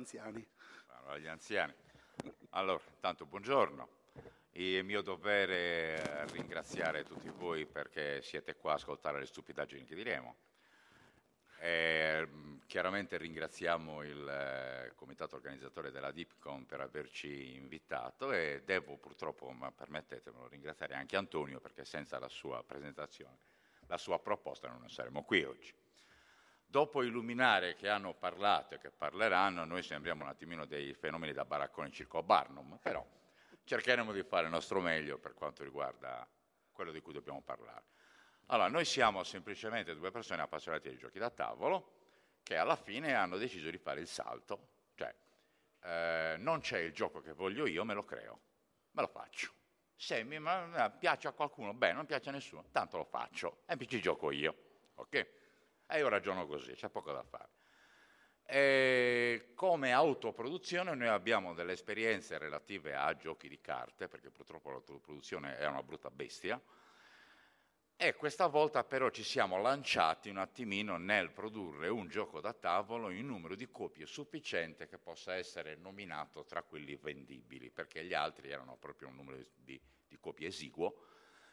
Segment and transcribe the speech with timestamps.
[0.00, 0.46] Anziani.
[0.86, 1.74] Allora, agli anziani.
[2.50, 3.98] Allora, tanto buongiorno.
[4.50, 9.94] È mio dovere eh, ringraziare tutti voi perché siete qua a ascoltare le stupidaggini che
[9.94, 10.36] diremo.
[11.58, 18.96] E, mh, chiaramente ringraziamo il eh, comitato organizzatore della DIPCOM per averci invitato e devo
[18.96, 23.38] purtroppo, ma permettetemelo, ringraziare anche Antonio perché senza la sua presentazione,
[23.86, 25.74] la sua proposta non saremmo qui oggi.
[26.70, 31.32] Dopo i luminari che hanno parlato e che parleranno, noi sembriamo un attimino dei fenomeni
[31.32, 33.04] da baraccone circo Barnum, però
[33.64, 36.24] cercheremo di fare il nostro meglio per quanto riguarda
[36.70, 37.82] quello di cui dobbiamo parlare.
[38.46, 43.36] Allora, noi siamo semplicemente due persone appassionate di giochi da tavolo che alla fine hanno
[43.36, 45.12] deciso di fare il salto, cioè
[45.82, 48.40] eh, non c'è il gioco che voglio io, me lo creo,
[48.92, 49.50] me lo faccio.
[49.96, 53.76] Se mi ma piace a qualcuno, bene, non piace a nessuno, tanto lo faccio e
[53.88, 54.54] ci gioco io,
[54.94, 55.38] ok?
[55.90, 57.48] E io ragiono così, c'è poco da fare.
[58.44, 65.56] E come autoproduzione noi abbiamo delle esperienze relative a giochi di carte, perché purtroppo l'autoproduzione
[65.58, 66.60] è una brutta bestia,
[67.96, 73.10] e questa volta però ci siamo lanciati un attimino nel produrre un gioco da tavolo
[73.10, 78.50] in numero di copie sufficiente che possa essere nominato tra quelli vendibili, perché gli altri
[78.50, 79.78] erano proprio un numero di,
[80.08, 81.09] di copie esiguo.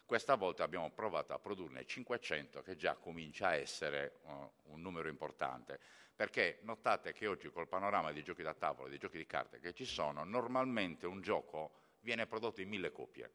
[0.08, 5.10] Questa volta abbiamo provato a produrne 500, che già comincia a essere uh, un numero
[5.10, 5.82] importante,
[6.16, 9.60] perché notate che oggi col panorama dei giochi da tavolo e dei giochi di carte
[9.60, 13.30] che ci sono, normalmente un gioco viene prodotto in mille copie.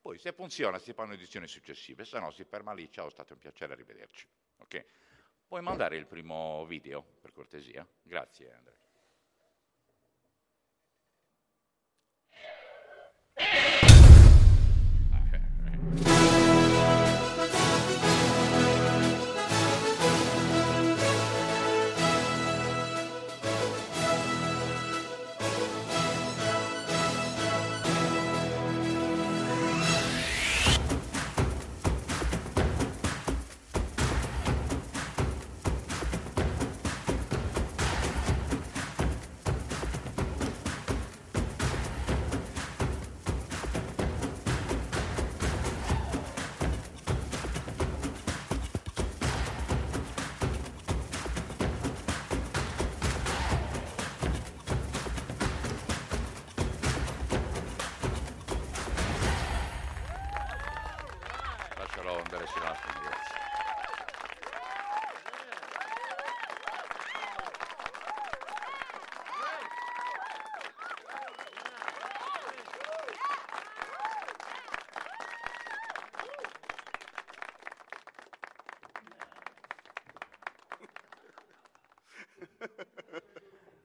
[0.00, 3.32] Poi se funziona si fanno edizioni successive, se no si ferma lì, ciao, è stato
[3.32, 4.28] un piacere, arrivederci.
[4.58, 4.84] Ok?
[5.48, 7.84] Puoi mandare il primo video, per cortesia?
[8.00, 8.83] Grazie Andrea.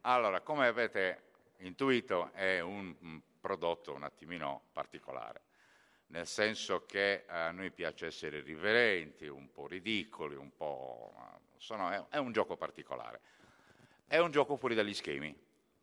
[0.10, 1.22] Allora, come avete
[1.58, 5.42] intuito, è un, prodotto un attimino particolare,
[6.08, 11.14] nel senso che a noi piace essere riverenti, un po' ridicoli, un po'...
[11.58, 13.22] Sono, è, è un gioco particolare.
[14.08, 15.38] È un gioco fuori dagli schemi,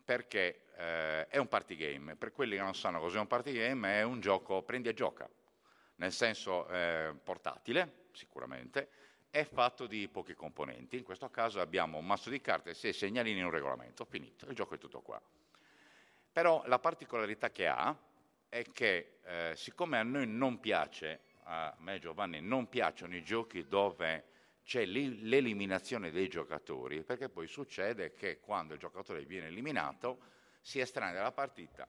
[0.05, 2.17] perché eh, è un party game.
[2.17, 5.31] Per quelli che non sanno cos'è un party game, è un gioco prendi e gioca,
[5.97, 8.89] nel senso eh, portatile, sicuramente,
[9.31, 10.97] è fatto di pochi componenti.
[10.97, 14.55] In questo caso abbiamo un masso di carte, sei segnalini e un regolamento, finito, il
[14.55, 15.21] gioco è tutto qua.
[16.33, 17.97] Però la particolarità che ha
[18.49, 23.23] è che eh, siccome a noi non piace, a me e Giovanni non piacciono i
[23.23, 24.25] giochi dove
[24.65, 30.19] c'è l'eliminazione dei giocatori, perché poi succede che quando il giocatore viene eliminato
[30.61, 31.89] si estranea dalla partita,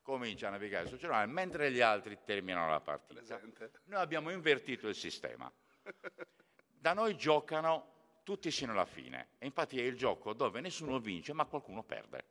[0.00, 3.40] comincia a navigare sul cellulare, mentre gli altri terminano la partita.
[3.84, 5.52] Noi abbiamo invertito il sistema.
[6.66, 7.90] Da noi giocano
[8.22, 12.24] tutti sino alla fine, e infatti è il gioco dove nessuno vince ma qualcuno perde.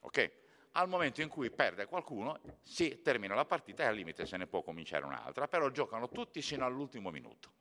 [0.00, 0.32] Ok?
[0.72, 4.46] Al momento in cui perde qualcuno si termina la partita e al limite se ne
[4.46, 7.52] può cominciare un'altra, però giocano tutti sino all'ultimo minuto.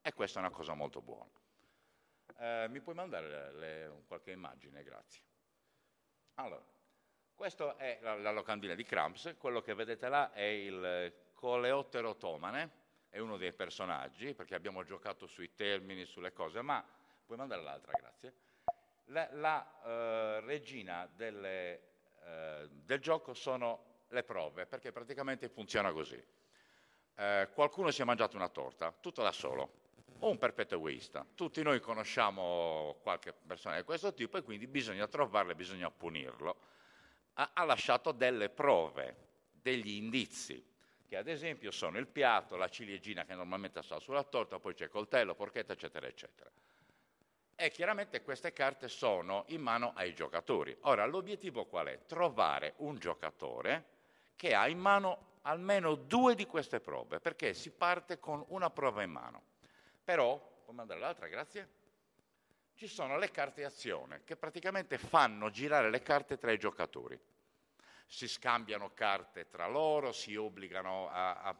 [0.00, 1.30] E questa è una cosa molto buona.
[2.38, 4.82] Eh, mi puoi mandare le, le, qualche immagine?
[4.82, 5.22] Grazie.
[6.34, 6.64] Allora,
[7.34, 12.70] questa è la, la, locandina di Cramps, quello che vedete là è il coleottero otomane,
[13.10, 16.84] è uno dei personaggi, perché abbiamo giocato sui termini, sulle cose, ma
[17.24, 18.34] puoi mandare l'altra, grazie.
[19.06, 21.80] La, la eh, regina delle,
[22.24, 26.22] eh, del gioco sono le prove, perché praticamente funziona così.
[27.14, 29.86] Eh, qualcuno si è mangiato una torta, tutto da solo
[30.20, 31.26] o un perfetto egoista.
[31.34, 36.56] Tutti noi conosciamo qualche persona di questo tipo e quindi bisogna trovarlo e bisogna punirlo.
[37.34, 39.16] Ha, ha, lasciato delle prove,
[39.52, 40.64] degli indizi,
[41.08, 44.84] che ad esempio sono il piatto, la ciliegina che normalmente sta sulla torta, poi c'è
[44.84, 46.50] il coltello, porchetta, eccetera, eccetera.
[47.56, 50.76] E chiaramente queste carte sono in mano ai giocatori.
[50.82, 52.04] Ora, l'obiettivo qual è?
[52.06, 53.96] Trovare un giocatore
[54.36, 59.02] che ha in mano almeno due di queste prove, perché si parte con una prova
[59.02, 59.42] in mano.
[60.04, 61.68] Però, puoi mandare l'altra, grazie?
[62.74, 67.18] Ci sono le carte azione che praticamente fanno girare le carte tra i giocatori.
[68.10, 71.56] Si scambiano carte tra loro, si obbligano a, a,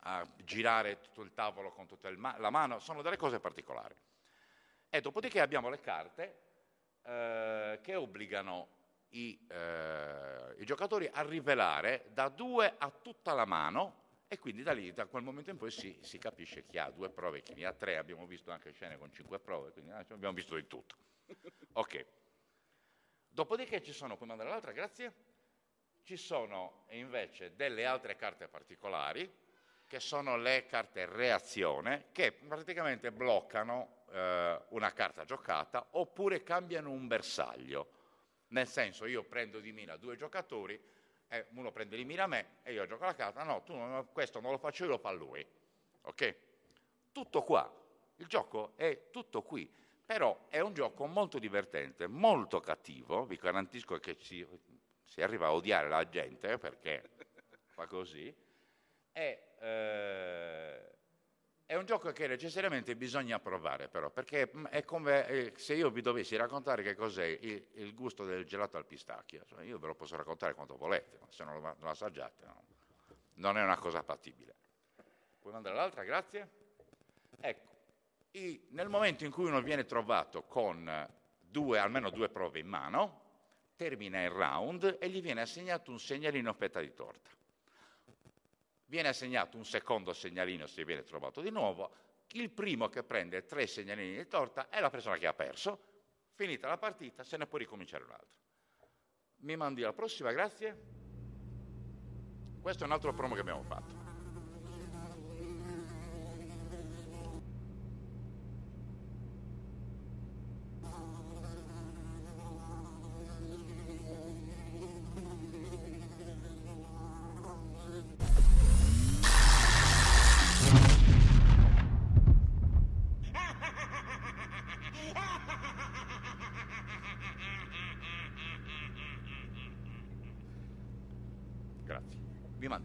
[0.00, 3.94] a girare tutto il tavolo con tutta ma- la mano, sono delle cose particolari.
[4.90, 6.40] E dopodiché abbiamo le carte
[7.02, 8.68] eh, che obbligano
[9.10, 14.72] i, eh, i giocatori a rivelare da due a tutta la mano e quindi da
[14.72, 17.54] lì, da quel momento in poi si, si, capisce chi ha due prove e chi
[17.54, 17.96] ne ha tre.
[17.96, 20.94] Abbiamo visto anche scene con cinque prove, quindi ah, abbiamo visto di tutto.
[21.72, 22.06] Ok.
[23.28, 25.29] Dopodiché ci sono, puoi mandare l'altra, grazie.
[26.10, 29.32] Ci sono invece delle altre carte particolari,
[29.86, 37.06] che sono le carte reazione, che praticamente bloccano eh, una carta giocata oppure cambiano un
[37.06, 37.90] bersaglio.
[38.48, 40.82] Nel senso, io prendo di mina due giocatori,
[41.28, 44.50] eh, uno prende di mira me e io gioco la carta, no, tu, questo non
[44.50, 45.46] lo faccio io, lo fa lui.
[46.00, 46.36] Ok?
[47.12, 47.72] Tutto qua.
[48.16, 49.72] Il gioco è tutto qui.
[50.04, 54.44] Però è un gioco molto divertente, molto cattivo, vi garantisco che si,
[55.10, 57.02] si arriva a odiare la gente perché
[57.66, 58.32] fa così.
[59.12, 60.90] E, eh,
[61.66, 65.90] è un gioco che necessariamente bisogna provare però, perché mm, è come eh, se io
[65.90, 69.94] vi dovessi raccontare che cos'è il, il gusto del gelato al pistacchio, io ve lo
[69.96, 72.64] posso raccontare quanto volete, ma se non lo, non lo assaggiate no?
[73.34, 74.54] non è una cosa fattibile.
[75.40, 76.48] Puoi mandare l'altra, grazie?
[77.40, 77.68] Ecco,
[78.32, 83.29] i, nel momento in cui uno viene trovato con due, almeno due prove in mano,
[83.80, 87.30] termina il round e gli viene assegnato un segnalino fetta di torta
[88.90, 91.92] viene assegnato un secondo segnalino se viene trovato di nuovo,
[92.32, 95.80] il primo che prende tre segnalini di torta è la persona che ha perso,
[96.34, 98.38] finita la partita se ne può ricominciare un altro.
[99.42, 100.88] Mi mandi la prossima, grazie.
[102.60, 103.99] Questo è un altro promo che abbiamo fatto.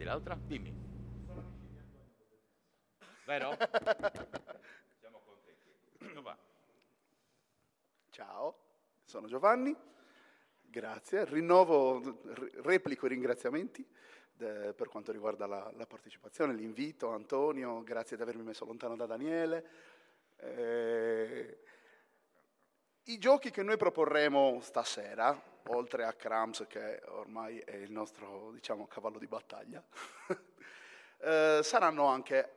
[0.06, 0.38] L'altra?
[0.40, 0.74] Dimmi.
[3.26, 3.58] Vero?
[5.00, 6.22] Siamo contenti.
[6.22, 6.38] Va.
[8.12, 8.58] Ciao,
[9.04, 9.76] sono Giovanni.
[10.62, 11.26] Grazie.
[11.26, 12.22] Rinnovo,
[12.62, 13.86] replico i ringraziamenti
[14.38, 17.12] per quanto riguarda la, la, partecipazione, l'invito.
[17.12, 19.70] Antonio, grazie di avermi messo lontano da Daniele.
[20.38, 21.60] Eh,
[23.04, 28.88] I giochi che noi proporremo stasera, oltre a Cramps che ormai è il nostro diciamo,
[28.88, 29.84] cavallo di battaglia,
[31.20, 32.54] eh, saranno anche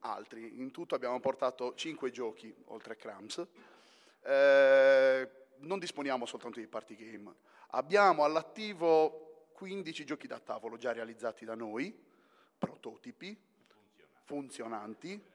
[0.00, 0.60] altri.
[0.60, 3.46] In tutto abbiamo portato 5 giochi oltre a Cramps.
[4.22, 7.32] Eh, non disponiamo soltanto di party game.
[7.70, 11.96] Abbiamo all'attivo 15 giochi da tavolo già realizzati da noi,
[12.58, 13.36] prototipi,
[14.24, 15.32] funzionanti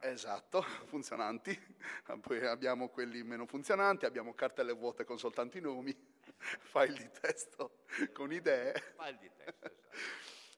[0.00, 1.58] Esatto, funzionanti.
[2.20, 5.94] Poi abbiamo quelli meno funzionanti, abbiamo cartelle vuote con soltanto i nomi,
[6.62, 7.78] file di testo
[8.12, 8.74] con idee.
[8.96, 9.86] File di testo, esatto.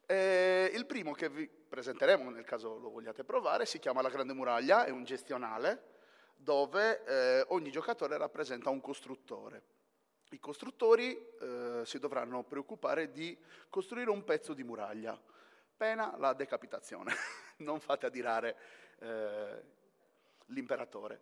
[0.06, 4.34] Eh, il primo che vi presenteremo, nel caso lo vogliate provare, si chiama La Grande
[4.34, 5.98] Muraglia, è un gestionale
[6.36, 9.62] dove eh, ogni giocatore rappresenta un costruttore.
[10.30, 15.20] I costruttori eh, si dovranno preoccupare di costruire un pezzo di muraglia,
[15.76, 17.12] pena la decapitazione.
[17.60, 18.56] non fate adirare
[19.00, 19.62] eh,
[20.46, 21.20] l'imperatore.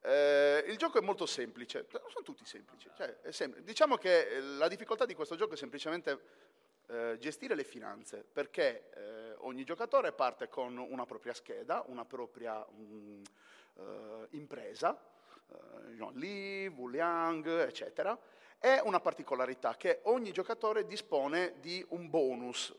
[0.00, 2.90] Eh, il gioco è molto semplice, sono tutti semplici.
[2.96, 3.64] Cioè, semplice.
[3.64, 6.20] Diciamo che eh, la difficoltà di questo gioco è semplicemente
[6.86, 12.64] eh, gestire le finanze, perché eh, ogni giocatore parte con una propria scheda, una propria
[12.70, 13.22] um,
[14.30, 15.00] impresa,
[15.94, 18.18] Jean Lee, Wu Liang, eccetera,
[18.58, 22.74] e una particolarità che ogni giocatore dispone di un bonus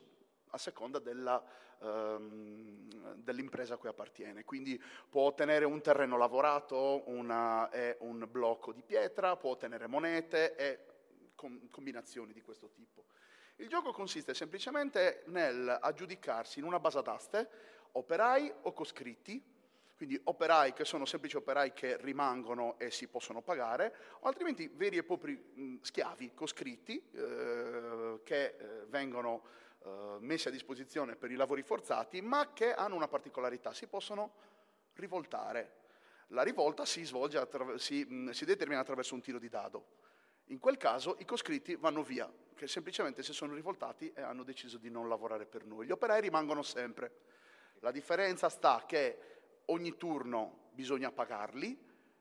[0.50, 1.42] a seconda della
[1.80, 4.44] ehm, dell'impresa a cui appartiene.
[4.44, 10.56] Quindi può ottenere un terreno lavorato una, e un blocco di pietra, può ottenere monete
[10.56, 10.78] e
[11.34, 13.04] com- combinazioni di questo tipo.
[13.56, 17.48] Il gioco consiste semplicemente nel aggiudicarsi in una base d'aste
[17.92, 19.42] operai o coscritti,
[19.96, 24.96] quindi operai che sono semplici operai che rimangono e si possono pagare, o altrimenti veri
[24.96, 29.42] e propri schiavi coscritti eh, che eh, vengono
[29.82, 34.32] eh, messi a disposizione per i lavori forzati, ma che hanno una particolarità, si possono
[34.94, 35.78] rivoltare.
[36.28, 39.98] La rivolta si, attra- si, mh, si determina attraverso un tiro di dado.
[40.46, 44.78] In quel caso i coscritti vanno via, che semplicemente si sono rivoltati e hanno deciso
[44.78, 45.86] di non lavorare per noi.
[45.86, 47.12] Gli operai rimangono sempre.
[47.80, 49.18] La differenza sta che
[49.66, 51.78] ogni turno bisogna pagarli,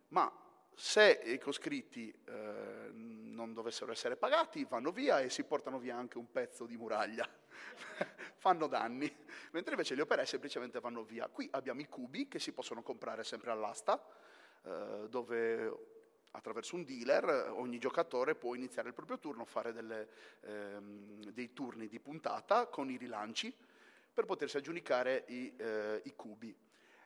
[0.10, 0.32] ma
[0.74, 6.18] se i coscritti eh, non dovessero essere pagati, vanno via e si portano via anche
[6.18, 7.28] un pezzo di muraglia.
[8.38, 9.14] Fanno danni,
[9.52, 11.28] mentre invece gli operai semplicemente vanno via.
[11.28, 14.02] Qui abbiamo i cubi che si possono comprare sempre all'asta,
[14.64, 15.98] eh, dove
[16.32, 20.08] attraverso un dealer ogni giocatore può iniziare il proprio turno, fare delle,
[20.42, 23.54] ehm, dei turni di puntata con i rilanci
[24.14, 26.56] per potersi aggiudicare i, eh, i cubi.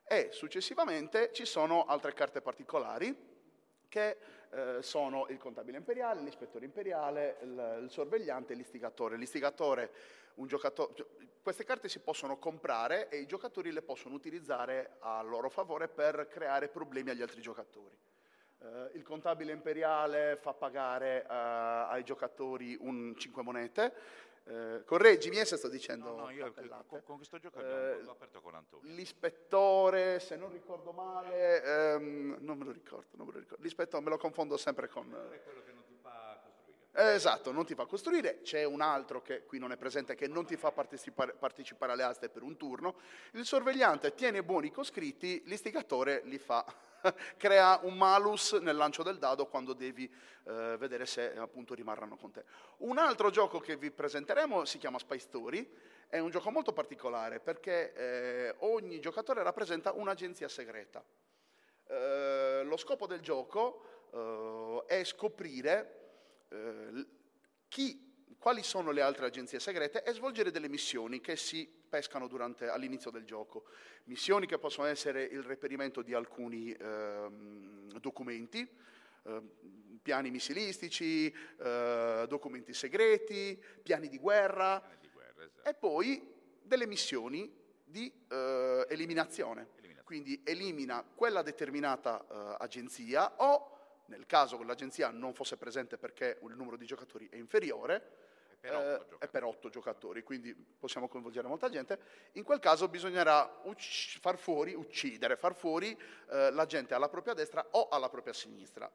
[0.05, 3.31] E successivamente ci sono altre carte particolari
[3.87, 4.17] che
[4.49, 9.17] eh, sono il contabile imperiale, l'ispettore imperiale, il, il sorvegliante e l'istigatore.
[9.17, 9.91] L'istigatore,
[10.35, 11.05] un giocatore,
[11.41, 16.27] queste carte si possono comprare e i giocatori le possono utilizzare a loro favore per
[16.29, 17.97] creare problemi agli altri giocatori.
[18.59, 23.93] Uh, il contabile imperiale fa pagare uh, ai giocatori un 5 monete,
[24.45, 26.15] eh, correggimi se sto dicendo.
[26.15, 26.51] No, no, io
[26.85, 28.93] con, con, questo gioco l'ho aperto con Antonio.
[28.93, 34.09] L'ispettore, se non ricordo male, ehm, non, me ricordo, non, me lo ricordo, L'ispettore me
[34.09, 35.07] lo confondo sempre con.
[35.09, 36.82] Quello che non ti fa costruire.
[36.82, 38.41] Eh, esatto, non ti fa costruire.
[38.41, 42.03] C'è un altro che qui non è presente che non ti fa partecipare, partecipare alle
[42.03, 42.95] aste per un turno.
[43.31, 46.63] Il sorvegliante tiene buoni i coscritti, l'istigatore li fa
[47.37, 50.11] crea un malus nel lancio del dado quando devi
[50.45, 52.45] eh, vedere se appunto rimarranno con te.
[52.77, 55.69] Un altro gioco che vi presenteremo si chiama Spy Story,
[56.07, 61.03] è un gioco molto particolare perché eh, ogni giocatore rappresenta un'agenzia segreta.
[61.87, 64.05] Eh, lo scopo del gioco
[64.87, 66.02] eh, è scoprire
[66.53, 67.05] eh,
[67.67, 72.67] chi quali sono le altre agenzie segrete e svolgere delle missioni che si pescano durante,
[72.67, 73.63] all'inizio del gioco.
[74.03, 77.27] Missioni che possono essere il reperimento di alcuni eh,
[77.99, 78.67] documenti,
[79.23, 79.41] eh,
[80.01, 85.69] piani missilistici, eh, documenti segreti, piani di guerra, piani di guerra esatto.
[85.69, 87.49] e poi delle missioni
[87.85, 89.67] di eh, eliminazione.
[89.77, 90.03] eliminazione.
[90.03, 93.72] Quindi elimina quella determinata eh, agenzia o
[94.05, 98.31] nel caso che l'agenzia non fosse presente perché il numero di giocatori è inferiore,
[98.61, 101.99] eh, è per otto giocatori, quindi possiamo coinvolgere molta gente.
[102.33, 105.97] In quel caso bisognerà ucc- far fuori, uccidere, far fuori
[106.29, 108.89] eh, la gente alla propria destra o alla propria sinistra.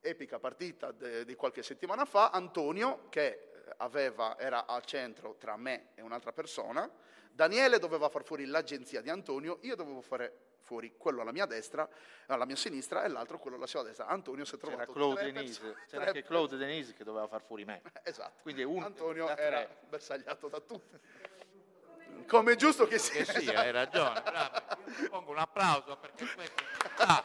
[0.00, 5.88] Epica partita de- di qualche settimana fa, Antonio, che aveva, era al centro tra me
[5.94, 6.88] e un'altra persona,
[7.30, 11.88] Daniele doveva far fuori l'agenzia di Antonio, io dovevo fare fuori quello alla mia destra,
[12.26, 14.06] alla mia sinistra e l'altro quello alla sua destra.
[14.06, 17.42] Antonio si è trovato c'era Claude Denise, persone, c'era anche Claude Denise che doveva far
[17.42, 17.82] fuori me.
[18.04, 18.40] Esatto.
[18.42, 20.98] Quindi un, Antonio era bersagliato da tutti.
[22.26, 23.24] Come è giusto che sia.
[23.24, 24.22] Che sia, hai ragione,
[25.08, 26.62] pongo un applauso perché questo...
[26.98, 27.22] Ah.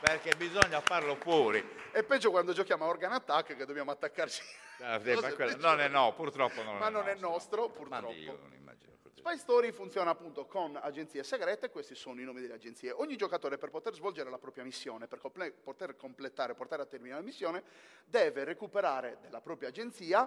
[0.00, 1.78] perché bisogna farlo fuori.
[1.90, 4.42] È peggio quando giochiamo a Organ Attack che dobbiamo attaccarci.
[4.80, 5.56] Ah, quello- peggiori.
[5.58, 7.62] non è no, purtroppo non Ma è non è nostro.
[7.66, 8.12] nostro, Ma purtroppo.
[8.12, 8.92] io non immagino.
[9.20, 12.90] Spy Story funziona appunto con agenzie segrete, questi sono i nomi delle agenzie.
[12.90, 17.16] Ogni giocatore per poter svolgere la propria missione, per comple- poter completare, portare a termine
[17.16, 17.62] la missione,
[18.06, 20.26] deve recuperare dalla propria agenzia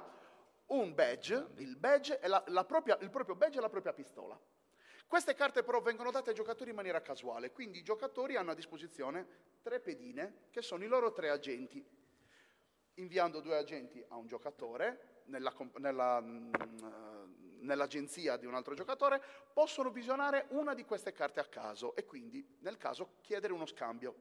[0.67, 4.39] un badge, il, badge la- la propria- il proprio badge e la propria pistola.
[5.07, 8.55] Queste carte però vengono date ai giocatori in maniera casuale, quindi i giocatori hanno a
[8.55, 9.25] disposizione
[9.63, 11.83] tre pedine che sono i loro tre agenti.
[12.97, 16.51] Inviando due agenti a un giocatore nella nella, mm,
[17.63, 22.58] nell'agenzia di un altro giocatore, possono visionare una di queste carte a caso e quindi
[22.60, 24.15] nel caso chiedere uno scambio,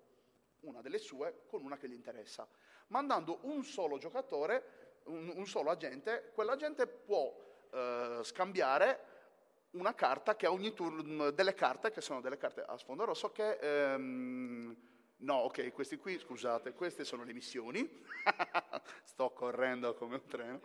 [0.61, 2.49] una delle sue con una che gli interessa.
[2.89, 7.35] Mandando un solo giocatore, un, un solo agente, quell'agente può
[7.71, 9.11] eh, scambiare
[9.73, 13.33] una carta che a ogni turno, delle carte che sono delle carte a sfondo rosso
[13.33, 13.59] che...
[13.61, 14.77] ehm,
[15.19, 17.89] no, ok, questi qui, scusate, queste sono le missioni.
[19.05, 20.61] Sto correndo come un treno.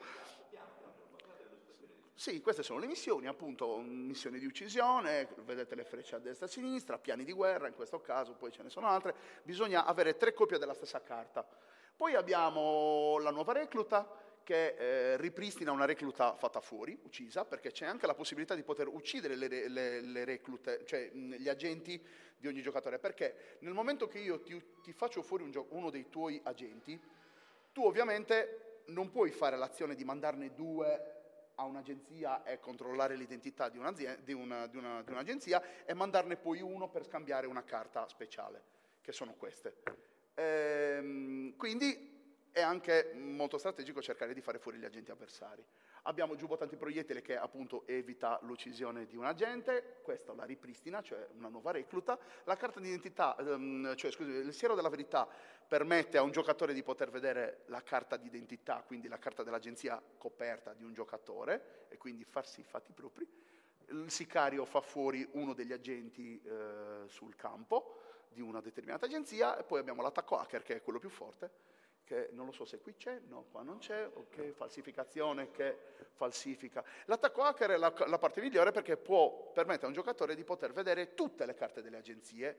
[2.20, 6.50] Sì, queste sono le missioni, appunto, missioni di uccisione, vedete le frecce a destra e
[6.50, 10.18] a sinistra, piani di guerra in questo caso, poi ce ne sono altre, bisogna avere
[10.18, 11.48] tre copie della stessa carta.
[11.96, 14.74] Poi abbiamo la nuova recluta che
[15.14, 19.36] eh, ripristina una recluta fatta fuori, uccisa, perché c'è anche la possibilità di poter uccidere
[19.36, 22.04] le, le- le reclute, cioè gli agenti
[22.36, 25.92] di ogni giocatore, perché nel momento che io ti, ti faccio fuori un gio- uno
[25.92, 27.00] dei tuoi agenti,
[27.72, 31.17] tu ovviamente non puoi fare l'azione di mandarne due
[31.60, 33.80] a un'agenzia e controllare l'identità di,
[34.24, 38.62] di una- di una- di un'agenzia e mandarne poi uno per scambiare una carta speciale,
[39.02, 39.78] che sono queste.
[40.36, 42.16] Ehm, quindi
[42.52, 45.64] è anche molto strategico cercare di fare fuori gli agenti avversari.
[46.08, 51.50] Abbiamo giubbotanti proiettile che appunto evita l'uccisione di un agente, questa la ripristina, cioè una
[51.50, 52.18] nuova recluta.
[52.46, 55.28] La carta d'identità, ehm, cioè scusi, il siero della verità
[55.68, 60.74] permette a un giocatore di poter vedere la carta d'identità, quindi la carta dell'agenzia coperta
[60.74, 63.28] di un giocatore e quindi farsi i fatti propri.
[63.88, 69.64] Il sicario fa fuori uno degli agenti eh, sul campo di una determinata agenzia e
[69.64, 71.76] poi abbiamo l'attacco hacker che è quello più forte
[72.08, 75.78] che non lo so se qui c'è, no, qua non c'è, ok, falsificazione che
[76.14, 76.82] falsifica.
[77.06, 80.72] L'attacco hacker è la, la parte migliore perché può permettere a un giocatore di poter
[80.72, 82.58] vedere tutte le carte delle agenzie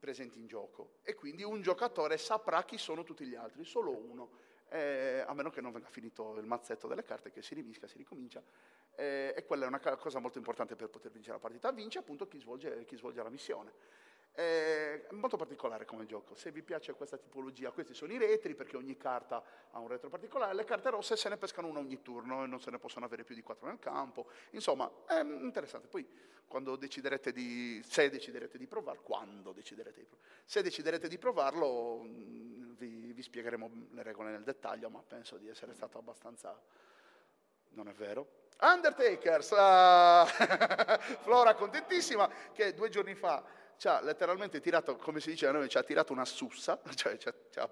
[0.00, 4.30] presenti in gioco e quindi un giocatore saprà chi sono tutti gli altri, solo uno,
[4.68, 7.98] eh, a meno che non venga finito il mazzetto delle carte che si rimischia, si
[7.98, 8.42] ricomincia.
[8.96, 11.70] Eh, e quella è una cosa molto importante per poter vincere la partita.
[11.70, 13.72] Vince appunto chi svolge, chi svolge la missione.
[14.34, 18.76] È molto particolare come gioco, se vi piace questa tipologia, questi sono i retri perché
[18.76, 22.42] ogni carta ha un retro particolare, le carte rosse se ne pescano una ogni turno
[22.42, 26.04] e non se ne possono avere più di quattro nel campo, insomma è interessante, poi
[26.48, 31.98] quando deciderete di, se deciderete di provarlo, quando deciderete di provarlo, se deciderete di provarlo
[31.98, 36.60] mh, vi, vi spiegheremo le regole nel dettaglio, ma penso di essere stato abbastanza
[37.70, 38.42] non è vero?
[38.60, 40.26] Undertakers, ah,
[41.22, 45.68] Flora contentissima che due giorni fa ci ha letteralmente tirato, come si dice da noi,
[45.68, 47.70] ci ha tirato una sussa, cioè ci ha, ci ha-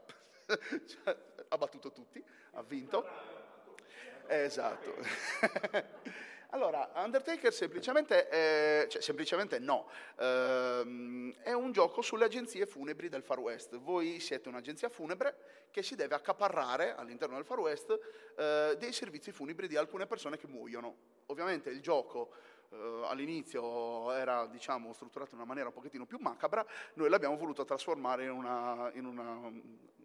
[0.87, 3.07] ci ha- battuto tutti, ha vinto.
[4.27, 4.95] Esatto.
[6.55, 9.89] Allora, Undertaker semplicemente, eh, cioè semplicemente no,
[10.19, 13.77] Ehm, è un gioco sulle agenzie funebri del Far West.
[13.79, 17.99] Voi siete un'agenzia funebre che si deve accaparrare all'interno del Far West
[18.37, 20.95] eh, dei servizi funebri di alcune persone che muoiono.
[21.27, 22.33] Ovviamente il gioco
[22.73, 27.65] eh, all'inizio era diciamo, strutturato in una maniera un pochettino più macabra, noi l'abbiamo voluto
[27.65, 29.61] trasformare in una, in una mm,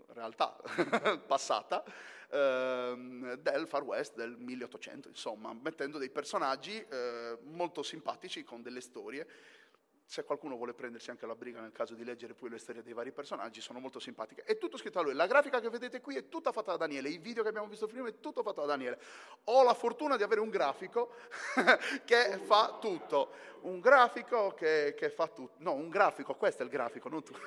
[0.08, 0.58] realtà
[1.25, 1.84] passata
[2.30, 8.82] ehm, del Far West del 1800, insomma, mettendo dei personaggi eh, molto simpatici con delle
[8.82, 9.27] storie.
[10.10, 12.93] Se qualcuno vuole prendersi anche la briga nel caso di leggere poi le storie dei
[12.93, 14.43] vari personaggi, sono molto simpatiche.
[14.43, 15.13] È tutto scritto da lui.
[15.13, 17.10] La grafica che vedete qui è tutta fatta da Daniele.
[17.10, 18.98] I video che abbiamo visto prima è tutto fatto da Daniele.
[19.43, 21.13] Ho la fortuna di avere un grafico
[22.06, 23.32] che fa tutto.
[23.63, 25.56] Un grafico che, che fa tutto.
[25.58, 27.34] No, un grafico, questo è il grafico, non tu.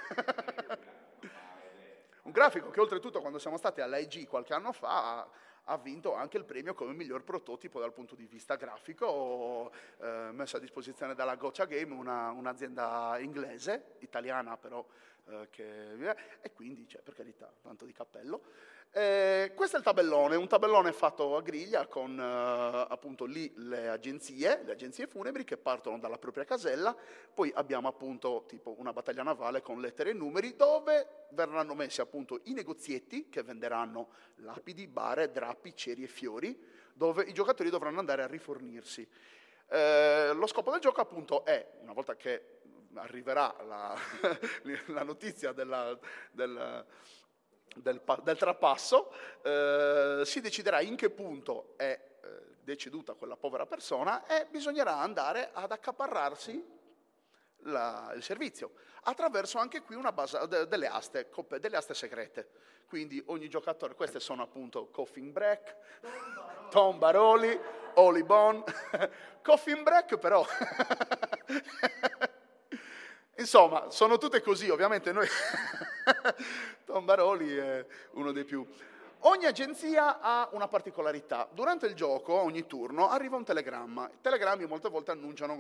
[2.25, 5.27] un grafico che oltretutto quando siamo stati all'AIG qualche anno fa
[5.65, 10.57] ha, vinto anche il premio come miglior prototipo dal punto di vista grafico, eh, messo
[10.57, 14.85] a disposizione dalla Goccia Game, una- un'azienda inglese, italiana però,
[15.29, 18.43] eh, che, e quindi, cioè, per carità, tanto di cappello.
[18.93, 23.89] Eh, questo è il tabellone, un tabellone fatto a griglia con eh, appunto lì le
[23.89, 26.97] agenzie, le agenzie funebri che partono dalla propria casella,
[27.33, 32.41] poi abbiamo appunto tipo una battaglia navale con lettere e numeri dove verranno messi appunto
[32.45, 36.61] i negozietti che venderanno lapidi, bare, drappi, ceri e fiori,
[36.93, 39.09] dove i giocatori dovranno andare a rifornirsi.
[39.69, 42.59] Eh, lo scopo del gioco appunto è, una volta che
[42.95, 43.97] arriverà la,
[44.87, 45.97] la notizia della,
[46.33, 46.85] del,
[47.77, 52.29] del, del, trapasso, eh, si deciderà in che punto è eh,
[52.63, 56.79] deceduta quella povera persona e bisognerà andare ad accaparrarsi
[57.65, 61.29] la, il servizio, attraverso anche qui base, de, delle, aste,
[61.61, 62.49] delle aste segrete.
[62.87, 65.77] Quindi ogni giocatore, queste sono appunto Coffin Break,
[66.71, 67.59] Tom Baroli,
[67.95, 68.63] Oli Bon,
[69.43, 70.45] Coffin Break però...
[73.41, 75.27] Insomma, sono tutte così, ovviamente noi...
[76.85, 78.67] Tom Baroli è uno dei più...
[79.25, 81.49] Ogni agenzia ha una particolarità.
[81.51, 84.09] Durante il gioco, ogni turno, arriva un telegramma.
[84.09, 85.55] I telegrammi molte volte annunciano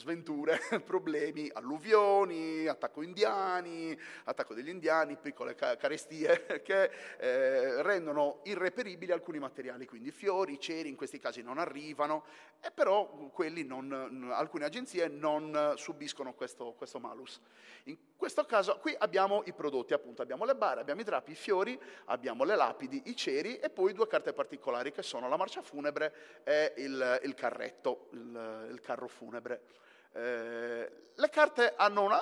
[0.00, 9.38] sventure, problemi, alluvioni, attacco indiani, attacco degli indiani, piccole carestie che eh, rendono irreperibili alcuni
[9.38, 12.24] materiali, quindi fiori, ceri, in questi casi non arrivano,
[12.60, 13.30] e però
[13.66, 17.40] non, alcune agenzie non subiscono questo, questo malus.
[17.84, 21.34] In questo caso qui abbiamo i prodotti, appunto, abbiamo le barre, abbiamo i drappi, i
[21.34, 25.62] fiori, abbiamo le lapidi, i ceri e poi due carte particolari che sono la marcia
[25.62, 29.62] funebre e il, il carretto, il, il, carro funebre.
[30.12, 32.16] Eh, le carte hanno una...
[32.16, 32.20] Ah,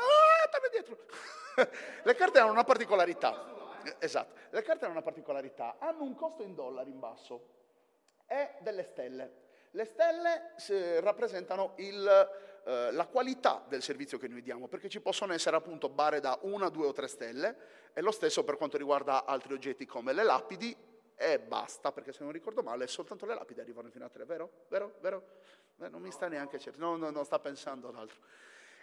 [2.02, 3.56] le carte hanno una particolarità.
[3.98, 7.56] Esatto, le carte hanno una particolarità, hanno un costo in dollari in basso.
[8.26, 9.46] E delle stelle.
[9.72, 12.30] Le stelle rappresentano il,
[12.64, 16.38] eh, la qualità del servizio che noi diamo, perché ci possono essere appunto bare da
[16.42, 17.56] una, due o tre stelle,
[17.92, 20.76] e lo stesso per quanto riguarda altri oggetti come le lapidi,
[21.20, 24.66] e basta, perché se non ricordo male, soltanto le lapidi arrivano fino a tre, vero?
[24.68, 24.94] Vero?
[25.00, 25.26] Vero?
[25.80, 28.20] Eh, non mi sta neanche certo, no, no, non sta pensando ad altro.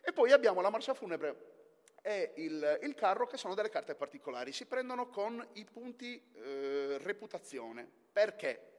[0.01, 1.53] E poi abbiamo la marcia funebre
[2.01, 6.97] e il, il, carro che sono delle carte particolari, si prendono con i punti eh,
[6.99, 7.89] reputazione.
[8.11, 8.73] Perché?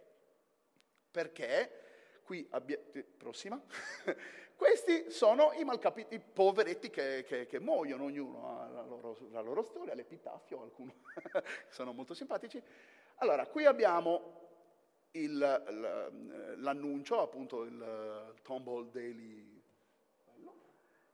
[1.10, 2.84] Perché qui abbiamo...
[3.16, 3.60] Prossima.
[4.54, 9.62] Questi sono i malcapiti poveretti che, che, che muoiono, ognuno ha la loro, la loro
[9.62, 10.94] storia, l'epitaffio, alcuni
[11.68, 12.62] sono molto simpatici.
[13.16, 14.34] Allora, qui abbiamo
[15.12, 15.38] il,
[16.58, 19.54] l'annuncio, appunto il Tomboll Daily.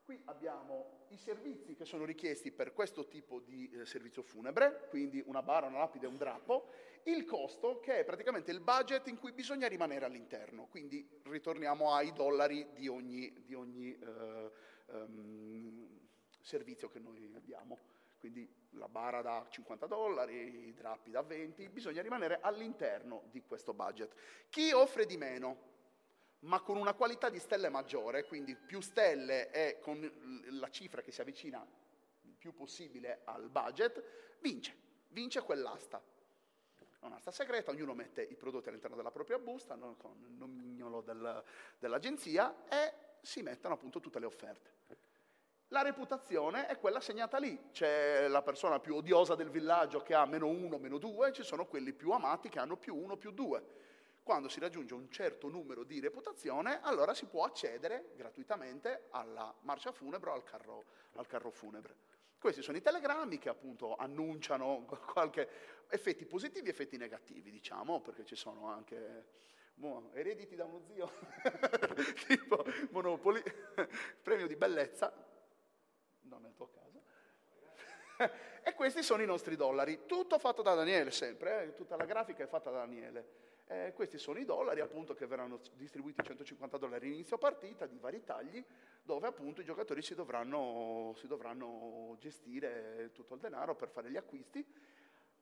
[0.04, 5.22] Qui abbiamo i servizi che sono richiesti per questo tipo di eh, servizio funebre, quindi
[5.26, 6.70] una bara, una lapide un drappo,
[7.04, 12.12] il costo che è praticamente il budget in cui bisogna rimanere all'interno, quindi ritorniamo ai
[12.12, 14.50] dollari di ogni, di ogni eh,
[14.86, 16.00] um,
[16.40, 17.78] servizio che noi abbiamo.
[18.22, 23.74] Quindi la bara da 50 dollari, i drappi da 20, bisogna rimanere all'interno di questo
[23.74, 24.14] budget.
[24.48, 25.70] Chi offre di meno,
[26.42, 30.00] ma con una qualità di stelle maggiore, quindi più stelle e con
[30.50, 31.66] la cifra che si avvicina
[32.20, 34.00] il più possibile al budget,
[34.38, 34.72] vince,
[35.08, 36.00] vince quell'asta
[37.00, 41.42] un'asta segreta, ognuno mette i prodotti all'interno della propria busta no, con il nomignolo del,
[41.76, 44.70] dell'agenzia e si mettono appunto tutte le offerte.
[45.72, 50.26] La reputazione è quella segnata lì, c'è la persona più odiosa del villaggio che ha
[50.26, 53.64] meno uno, meno due, ci sono quelli più amati che hanno più uno, più due.
[54.22, 59.92] Quando si raggiunge un certo numero di reputazione, allora si può accedere gratuitamente alla marcia
[59.92, 61.96] funebre o al carro, al carro funebre.
[62.38, 65.48] Questi sono i telegrammi che appunto annunciano qualche
[65.88, 69.24] effetti positivi e effetti negativi, diciamo, perché ci sono anche
[69.72, 71.10] boh, erediti da uno zio,
[72.28, 73.42] tipo Monopoli,
[74.22, 75.30] premio di bellezza,
[76.32, 77.02] non nel tuo caso.
[78.62, 81.74] e questi sono i nostri dollari, tutto fatto da Daniele sempre, eh?
[81.74, 83.50] tutta la grafica è fatta da Daniele.
[83.66, 88.22] Eh, questi sono i dollari appunto che verranno distribuiti 150 dollari inizio partita di vari
[88.22, 88.62] tagli
[89.02, 94.16] dove appunto i giocatori si dovranno, si dovranno gestire tutto il denaro per fare gli
[94.16, 94.64] acquisti.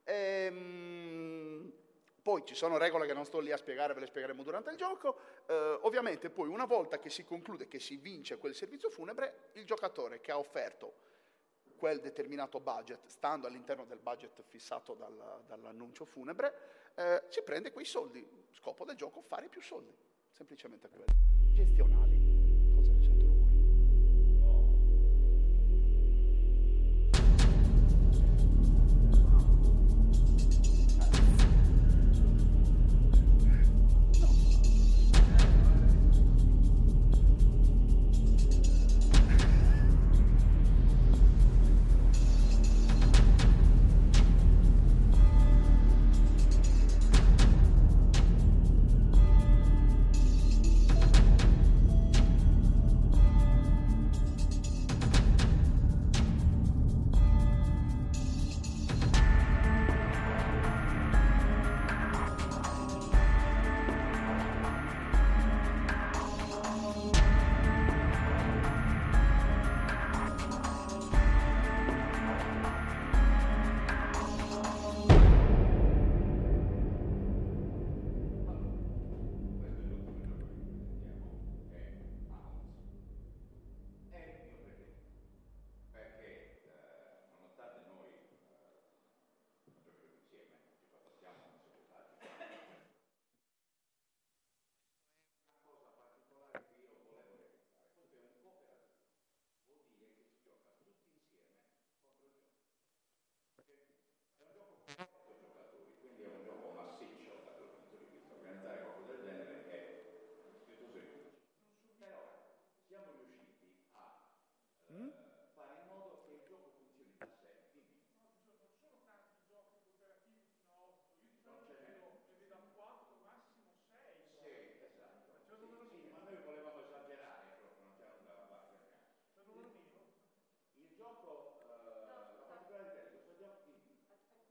[0.05, 1.73] Ehm,
[2.23, 4.77] poi ci sono regole che non sto lì a spiegare, ve le spiegheremo durante il
[4.77, 5.19] gioco.
[5.47, 9.65] Eh, ovviamente poi una volta che si conclude, che si vince quel servizio funebre, il
[9.65, 11.09] giocatore che ha offerto
[11.81, 17.87] quel determinato budget, stando all'interno del budget fissato dal, dall'annuncio funebre, eh, si prende quei
[17.87, 18.23] soldi.
[18.51, 19.97] Scopo del gioco, fare più soldi,
[20.31, 21.07] semplicemente quello,
[21.55, 22.00] gestionali.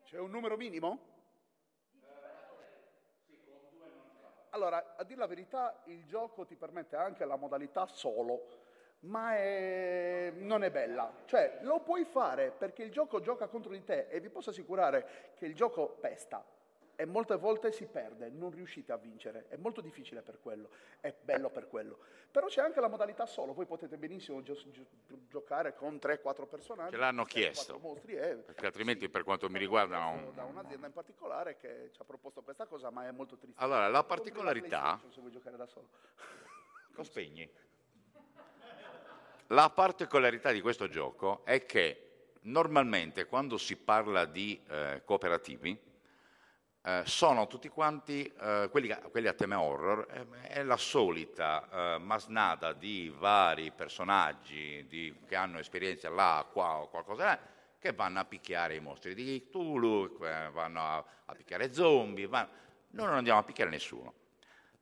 [0.09, 0.97] C'è un numero minimo?
[4.49, 8.47] Allora, a dire la verità, il gioco ti permette anche la modalità solo,
[9.01, 11.13] ma è- non è bella.
[11.25, 15.33] Cioè, lo puoi fare perché il gioco gioca contro di te e vi posso assicurare
[15.35, 16.43] che il gioco pesta
[16.99, 19.45] e molte volte si perde, non riuscite a vincere.
[19.47, 20.67] È molto difficile per quello,
[20.99, 21.99] è bello per quello.
[22.29, 24.85] Però c'è anche la modalità solo, voi potete benissimo gio- gio-
[25.29, 26.91] giocare con 3-4 personaggi.
[26.91, 27.79] Ce l'hanno 3-4 chiesto.
[27.79, 31.89] Mostri, e- Perché altrimenti, sì, per quanto mi riguarda, non- da un'azienda in particolare che
[31.93, 33.63] ci ha proposto questa cosa, ma è molto triste.
[33.63, 35.87] Allora, la particolarità- Se vuoi giocare da solo.
[36.95, 37.49] Lo spegni.
[39.47, 45.87] La particolarità di questo gioco è che normalmente quando si parla di eh, cooperativi
[46.89, 51.99] eh, sono tutti quanti, eh, quelli, quelli a tema horror, eh, è la solita eh,
[51.99, 57.39] masnada di vari personaggi di- che hanno esperienze là, qua o qualcosa là,
[57.77, 62.49] che vanno a picchiare i mostri di Cthulhu, eh, vanno a, a picchiare zombie, vanno-
[62.91, 64.13] noi non andiamo a picchiare nessuno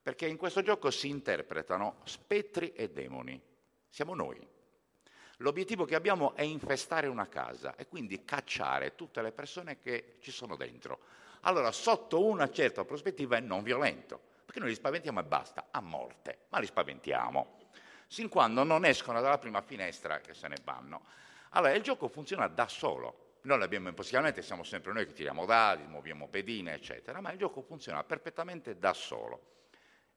[0.08, 3.38] perché in questo gioco si interpretano spettri e demoni.
[3.90, 4.40] Siamo noi.
[5.40, 10.32] L'obiettivo che abbiamo è infestare una casa e quindi cacciare tutte le persone che ci
[10.32, 11.00] sono dentro.
[11.42, 15.82] Allora, sotto una certa prospettiva è non violento, perché noi li spaventiamo e basta, a
[15.82, 17.56] morte, ma li spaventiamo.
[18.08, 21.04] Sin quando non escono dalla prima finestra che se ne vanno.
[21.52, 23.36] Allora, il gioco funziona da solo.
[23.42, 27.62] Noi l'abbiamo impossibilmente, siamo sempre noi che tiriamo dadi, muoviamo pedine, eccetera, ma il gioco
[27.62, 29.66] funziona perfettamente da solo.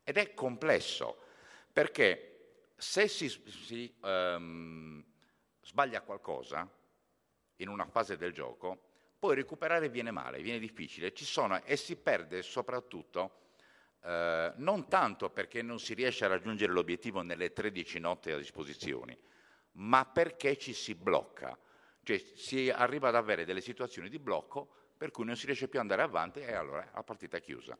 [0.02, 1.16] Ed è complesso,
[1.72, 2.30] perché
[2.76, 5.04] se si, si, ehm,
[5.62, 6.68] sbaglia qualcosa
[7.56, 8.89] in una fase del gioco,
[9.20, 13.40] poi recuperare viene male, viene difficile, ci sono e si perde soprattutto
[14.02, 19.18] eh, non tanto perché non si riesce a raggiungere l'obiettivo nelle 13 notti a disposizione,
[19.72, 21.56] ma perché ci si blocca,
[22.02, 25.78] cioè si arriva ad avere delle situazioni di blocco per cui non si riesce più
[25.78, 27.78] ad andare avanti e allora la partita è chiusa.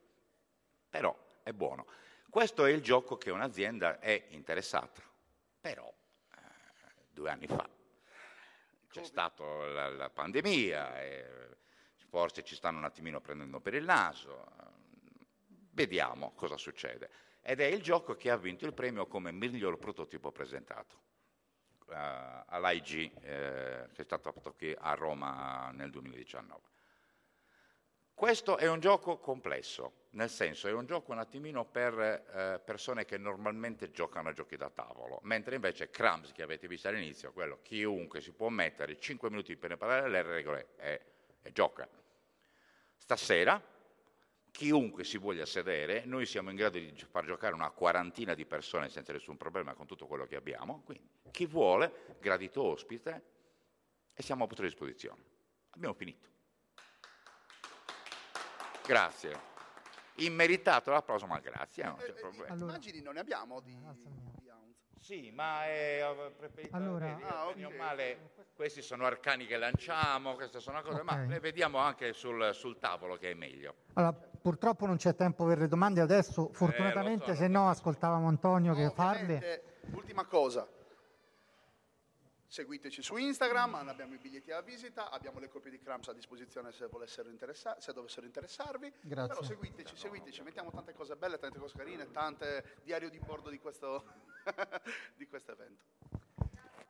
[0.91, 1.87] Però è buono.
[2.29, 5.03] Questo è il gioco che un'azienda è interessata.
[5.59, 5.91] Però
[6.35, 6.39] eh,
[7.11, 7.80] due anni fa
[8.91, 11.57] c'è stata la, la pandemia, e
[12.09, 14.47] forse ci stanno un attimino prendendo per il naso.
[15.73, 17.11] Vediamo cosa succede.
[17.41, 21.01] Ed è il gioco che ha vinto il premio come miglior prototipo presentato
[21.89, 26.61] eh, all'IG, eh, che è stato fatto qui a Roma nel 2019.
[28.21, 33.07] Questo è un gioco complesso, nel senso è un gioco un attimino per eh, persone
[33.07, 37.61] che normalmente giocano a giochi da tavolo, mentre invece Crumbs, che avete visto all'inizio, quello
[37.63, 41.01] chiunque si può mettere 5 minuti per imparare le regole e,
[41.41, 41.89] e gioca.
[42.99, 43.59] Stasera,
[44.51, 48.91] chiunque si voglia sedere, noi siamo in grado di far giocare una quarantina di persone
[48.91, 53.23] senza nessun problema con tutto quello che abbiamo, quindi chi vuole, gradito ospite,
[54.13, 55.23] e siamo a vostra disposizione.
[55.71, 56.40] Abbiamo finito.
[58.87, 59.49] Grazie.
[60.17, 62.53] Immeritato l'applauso, ma grazie, non c'è Eh, eh, problema.
[62.53, 64.09] Allora- Immagini non ne abbiamo di, ounce.
[65.01, 67.75] Sì, ma è, ho preferito Allora- vedi, Ah, bene o ok.
[67.77, 71.29] male, questi sono arcani che lanciamo, queste sono cose, ma Ok.
[71.29, 73.77] le vediamo anche sul, sul tavolo che è meglio.
[73.95, 78.29] Allora, purtroppo non c'è tempo per le domande adesso, fortunatamente, Eh, so, se no ascoltavamo
[78.29, 79.63] Antonio che farle.
[79.93, 80.69] Ultima cosa,
[82.51, 86.73] seguiteci su Instagram, abbiamo i biglietti alla visita, abbiamo le copie di Cramps a disposizione
[86.73, 88.93] se, volessero interessa- se dovessero interessarvi.
[89.03, 89.29] Grazie.
[89.35, 93.59] Però seguiteci, seguiteci, mettiamo tante cose belle, tante cose carine, tante diario di bordo di
[93.61, 94.05] questo,
[95.17, 95.85] di questo evento.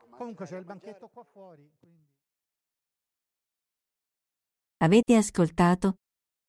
[0.09, 1.71] Comunque c'è il banchetto qua fuori.
[1.79, 2.09] quindi-
[4.79, 5.97] Avete ascoltato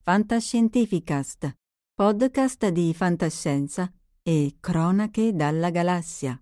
[0.04, 1.52] Fantascientificast,
[1.94, 3.92] podcast di fantascienza
[4.24, 6.42] e cronache dalla galassia.